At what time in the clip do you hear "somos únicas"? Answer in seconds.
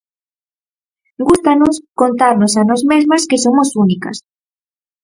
3.45-4.17